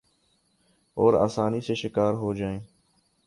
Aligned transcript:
اور 0.97 1.13
آسانی 1.17 1.61
سے 1.61 1.75
شکار 1.75 2.13
ہو 2.13 2.33
ج 2.33 2.41
ہیں 2.43 2.59